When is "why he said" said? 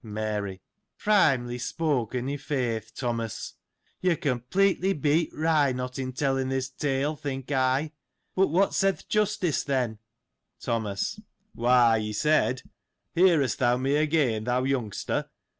11.53-12.63